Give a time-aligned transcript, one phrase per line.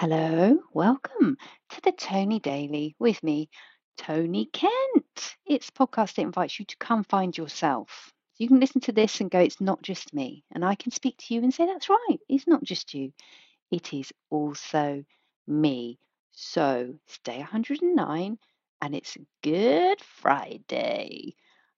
[0.00, 1.36] Hello, welcome
[1.68, 3.50] to the Tony Daily with me,
[3.98, 5.36] Tony Kent.
[5.44, 8.10] It's podcast that invites you to come find yourself.
[8.38, 10.42] You can listen to this and go, it's not just me.
[10.52, 13.12] And I can speak to you and say, that's right, it's not just you,
[13.70, 15.04] it is also
[15.46, 15.98] me.
[16.30, 18.38] So it's day 109
[18.80, 21.34] and it's Good Friday.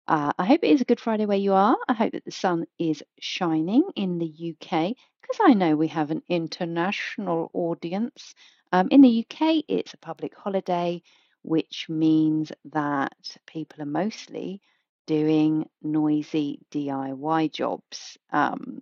[0.08, 1.76] Uh, I hope it is a Good Friday where you are.
[1.88, 6.10] I hope that the sun is shining in the UK because I know we have
[6.10, 8.34] an international audience.
[8.72, 11.02] Um, in the UK, it's a public holiday,
[11.42, 13.14] which means that
[13.46, 14.60] people are mostly
[15.06, 18.18] doing noisy DIY jobs.
[18.30, 18.80] Um,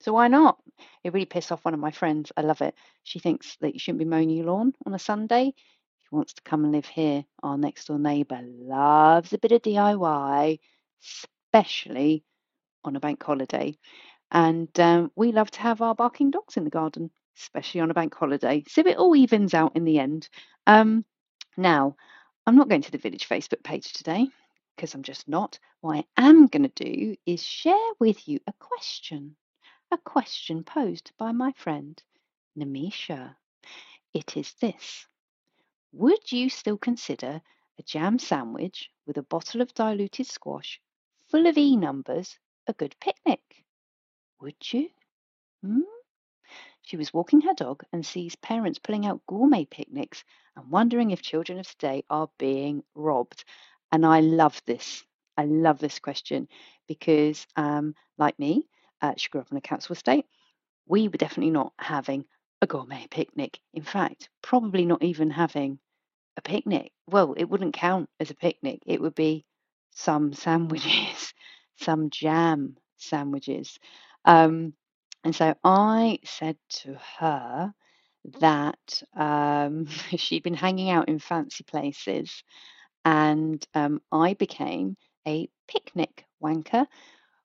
[0.00, 0.58] so why not?
[1.04, 2.32] It really pissed off one of my friends.
[2.36, 2.74] I love it.
[3.02, 5.54] She thinks that you shouldn't be mowing your lawn on a Sunday.
[6.10, 7.24] Wants to come and live here.
[7.42, 10.58] Our next door neighbour loves a bit of DIY,
[11.02, 12.24] especially
[12.84, 13.76] on a bank holiday.
[14.30, 17.94] And um, we love to have our barking dogs in the garden, especially on a
[17.94, 18.64] bank holiday.
[18.68, 20.28] So it all evens out in the end.
[20.66, 21.04] Um,
[21.56, 21.96] now,
[22.46, 24.28] I'm not going to the village Facebook page today
[24.76, 25.58] because I'm just not.
[25.80, 29.36] What I am going to do is share with you a question,
[29.90, 32.02] a question posed by my friend
[32.58, 33.34] Namisha.
[34.14, 35.06] It is this
[35.92, 37.42] Would you still consider
[37.78, 40.80] a jam sandwich with a bottle of diluted squash
[41.28, 43.64] full of E numbers a good picnic?
[44.40, 44.90] Would you?
[45.62, 45.82] Hmm?
[46.82, 50.24] She was walking her dog and sees parents pulling out gourmet picnics
[50.56, 53.44] and wondering if children of today are being robbed.
[53.92, 55.04] And I love this.
[55.36, 56.48] I love this question
[56.86, 58.68] because, um, like me,
[59.02, 60.26] uh, she grew up on a council estate.
[60.86, 62.26] We were definitely not having
[62.62, 63.60] a gourmet picnic.
[63.74, 65.78] In fact, probably not even having
[66.36, 66.92] a picnic.
[67.08, 68.80] Well, it wouldn't count as a picnic.
[68.86, 69.44] It would be
[69.92, 71.34] some sandwiches,
[71.76, 73.78] some jam sandwiches.
[74.24, 74.74] Um,
[75.24, 77.74] and so I said to her
[78.40, 79.86] that um,
[80.16, 82.42] she'd been hanging out in fancy places,
[83.04, 86.86] and um, I became a picnic wanker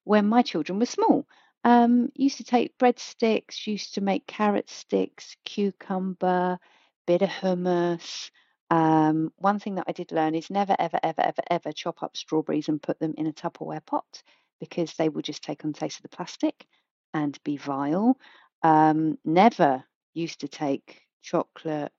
[0.06, 1.28] when my children were small.
[1.64, 6.60] Um, used to take breadsticks, used to make carrot sticks, cucumber,
[7.08, 8.32] bit of hummus.
[8.70, 12.18] Um, one thing that I did learn is never, ever, ever, ever, ever chop up
[12.18, 14.24] strawberries and put them in a Tupperware pot
[14.60, 16.66] because they will just take on taste of the plastic
[17.14, 18.18] and be vile.
[18.62, 21.92] Um, never used to take chocolate,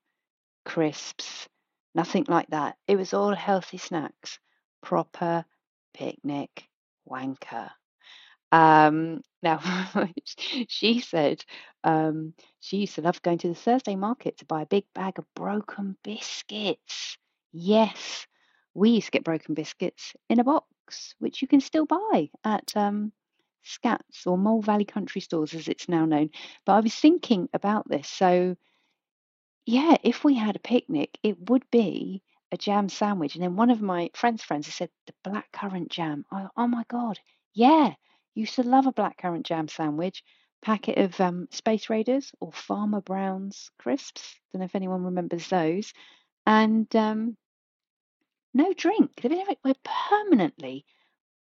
[0.65, 1.47] crisps,
[1.93, 2.77] nothing like that.
[2.87, 4.39] It was all healthy snacks,
[4.81, 5.45] proper
[5.93, 6.67] picnic
[7.09, 7.69] wanker.
[8.55, 9.59] Um, now,
[10.69, 11.43] she said
[11.83, 15.19] um, she used to love going to the Thursday market to buy a big bag
[15.19, 17.17] of broken biscuits.
[17.51, 18.27] Yes,
[18.73, 22.75] we used to get broken biscuits in a box, which you can still buy at
[22.77, 23.11] um,
[23.65, 26.29] Scats or Mole Valley Country Stores, as it's now known.
[26.65, 28.07] But I was thinking about this.
[28.07, 28.55] So,
[29.65, 33.35] yeah, if we had a picnic, it would be a jam sandwich.
[33.35, 36.25] And then one of my friends' friends said, the blackcurrant jam.
[36.31, 37.19] Oh, oh my God.
[37.53, 37.93] Yeah,
[38.35, 40.23] used to love a blackcurrant jam sandwich.
[40.61, 44.39] Packet of um, Space Raiders or Farmer Brown's crisps.
[44.51, 45.93] Don't know if anyone remembers those.
[46.45, 47.37] And um,
[48.53, 49.11] no drink.
[49.23, 49.73] We're
[50.09, 50.85] permanently,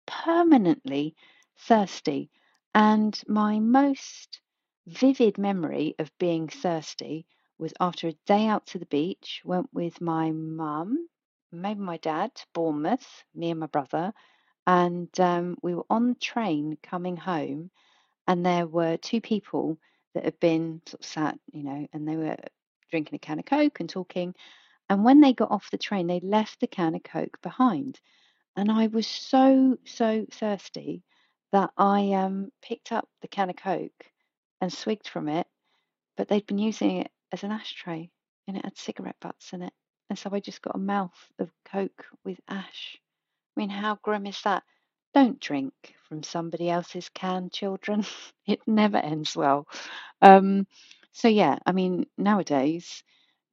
[0.06, 1.16] permanently
[1.60, 2.32] thirsty.
[2.76, 4.42] And my most
[4.88, 7.26] vivid memory of being thirsty
[7.58, 11.08] was after a day out to the beach, went with my mum,
[11.52, 14.12] maybe my dad Bournemouth, me and my brother,
[14.66, 17.70] and um, we were on the train coming home,
[18.28, 19.78] and there were two people
[20.14, 22.38] that had been sort of sat, you know, and they were
[22.92, 24.36] drinking a can of Coke and talking.
[24.90, 28.00] And when they got off the train, they left the can of Coke behind.
[28.56, 31.04] And I was so, so thirsty
[31.52, 34.06] that I um, picked up the can of Coke
[34.62, 35.48] and swigged from it,
[36.16, 38.12] but they'd been using it as an ashtray
[38.48, 39.74] and it had cigarette butts in it.
[40.10, 43.00] And so I just got a mouth of Coke with ash.
[43.56, 44.64] I mean, how grim is that?
[45.14, 45.74] Don't drink
[46.08, 48.06] from somebody else's can, children.
[48.48, 49.68] it never ends well.
[50.22, 50.68] Um,
[51.12, 53.04] so, yeah, I mean, nowadays,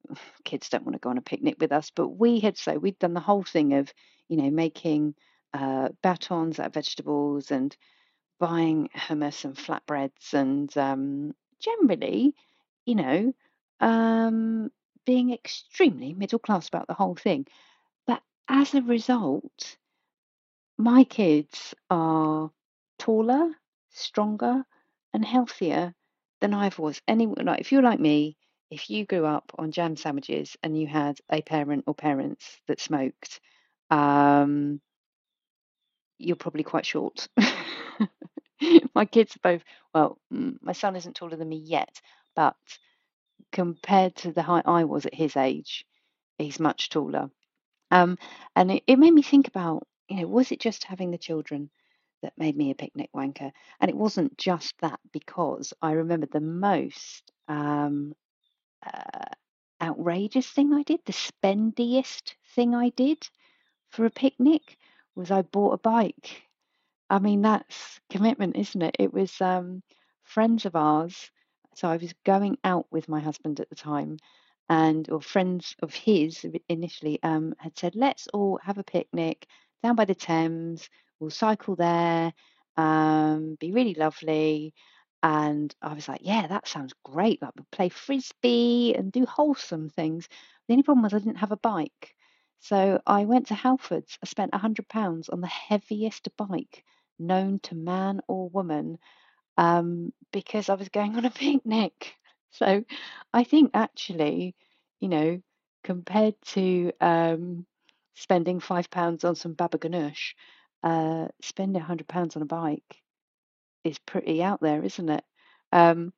[0.45, 2.99] kids don't want to go on a picnic with us, but we had so we'd
[2.99, 3.93] done the whole thing of,
[4.29, 5.15] you know, making
[5.53, 7.75] uh, batons out of vegetables and
[8.39, 12.35] buying hummus and flatbreads and um, generally,
[12.85, 13.33] you know,
[13.79, 14.71] um,
[15.05, 17.45] being extremely middle class about the whole thing.
[18.07, 19.77] But as a result,
[20.81, 22.51] my kids are
[22.97, 23.51] taller,
[23.91, 24.63] stronger,
[25.13, 25.93] and healthier
[26.39, 27.01] than I was.
[27.07, 28.37] Any like if you're like me,
[28.71, 32.81] if you grew up on jam sandwiches and you had a parent or parents that
[32.81, 33.39] smoked,
[33.89, 34.81] um,
[36.17, 37.27] you're probably quite short.
[38.95, 39.63] my kids are both
[39.93, 40.17] well.
[40.29, 42.01] My son isn't taller than me yet,
[42.35, 42.55] but
[43.51, 45.85] compared to the height I was at his age,
[46.37, 47.29] he's much taller.
[47.91, 48.17] Um,
[48.55, 51.69] and it, it made me think about, you know, was it just having the children
[52.21, 53.51] that made me a picnic wanker?
[53.79, 58.13] And it wasn't just that because I remember the most um,
[58.85, 59.29] uh,
[59.81, 63.25] outrageous thing I did, the spendiest thing I did
[63.89, 64.77] for a picnic
[65.15, 66.43] was I bought a bike.
[67.09, 68.97] I mean, that's commitment, isn't it?
[68.99, 69.81] It was um,
[70.23, 71.31] friends of ours.
[71.75, 74.17] So I was going out with my husband at the time,
[74.67, 79.47] and or friends of his initially um, had said, "Let's all have a picnic
[79.83, 80.89] down by the Thames.
[81.19, 82.33] We'll cycle there.
[82.77, 84.73] Um, be really lovely."
[85.23, 87.41] And I was like, "Yeah, that sounds great.
[87.41, 90.27] Like we'll play frisbee and do wholesome things."
[90.67, 92.15] The only problem was I didn't have a bike.
[92.59, 94.17] So I went to Halfords.
[94.23, 96.83] I spent £100 on the heaviest bike
[97.19, 98.97] known to man or woman
[99.57, 102.15] um, because I was going on a picnic.
[102.51, 102.83] So
[103.33, 104.55] I think actually,
[104.99, 105.41] you know,
[105.83, 107.65] compared to um,
[108.15, 110.33] spending £5 on some baba ganoush,
[110.83, 113.01] uh, spending £100 on a bike
[113.83, 115.23] is pretty out there, isn't it?
[115.71, 116.13] Um,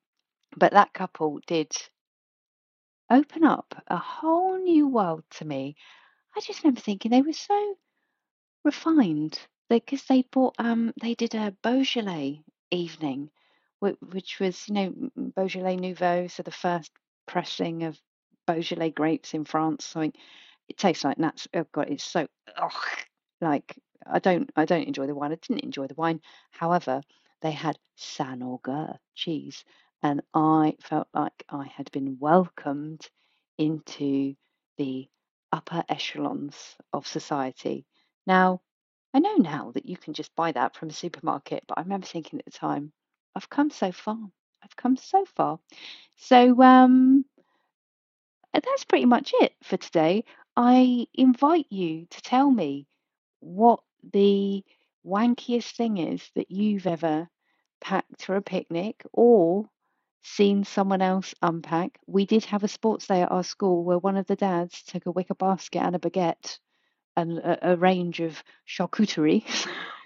[0.56, 1.72] but that couple did
[3.10, 5.76] open up a whole new world to me.
[6.36, 7.76] I just remember thinking they were so
[8.64, 9.38] refined
[9.68, 13.30] because they bought um they did a Beaujolais evening,
[13.80, 14.94] which, which was you know
[15.36, 16.90] Beaujolais Nouveau, so the first
[17.26, 17.98] pressing of
[18.46, 19.84] Beaujolais grapes in France.
[19.84, 20.10] So
[20.68, 21.48] it tastes like nuts.
[21.54, 22.26] Oh god, it's so
[22.56, 22.72] ugh,
[23.40, 25.32] like I don't I don't enjoy the wine.
[25.32, 26.20] I didn't enjoy the wine.
[26.50, 27.02] However,
[27.42, 29.64] they had Saint-Agur cheese,
[30.02, 33.08] and I felt like I had been welcomed
[33.58, 34.34] into
[34.78, 35.08] the
[35.52, 37.86] upper echelons of society.
[38.26, 38.60] Now,
[39.12, 42.06] I know now that you can just buy that from a supermarket, but I remember
[42.06, 42.92] thinking at the time,
[43.36, 44.18] I've come so far.
[44.62, 45.60] I've come so far.
[46.16, 47.24] So um,
[48.52, 50.24] that's pretty much it for today.
[50.56, 52.86] I invite you to tell me
[53.40, 53.80] what
[54.12, 54.64] the
[55.04, 57.28] wankiest thing is that you've ever
[57.80, 59.68] packed for a picnic or
[60.22, 61.98] seen someone else unpack.
[62.06, 65.06] We did have a sports day at our school where one of the dads took
[65.06, 66.58] a wicker basket and a baguette
[67.16, 69.44] and a, a range of charcuterie.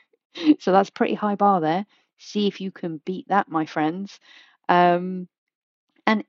[0.58, 1.86] so that's pretty high bar there.
[2.18, 4.18] See if you can beat that, my friends.
[4.68, 5.28] Um,
[6.06, 6.24] and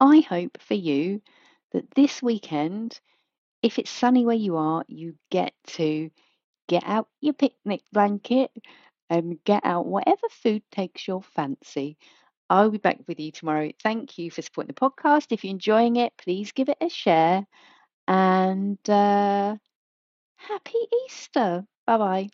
[0.00, 1.20] I hope for you
[1.72, 2.98] that this weekend,
[3.62, 6.10] if it's sunny where you are, you get to
[6.68, 8.50] get out your picnic blanket
[9.10, 11.96] and get out whatever food takes your fancy.
[12.50, 13.70] I'll be back with you tomorrow.
[13.82, 15.28] Thank you for supporting the podcast.
[15.32, 17.46] If you're enjoying it, please give it a share.
[18.08, 19.56] And uh,
[20.36, 21.66] happy Easter.
[21.86, 22.28] Bye bye.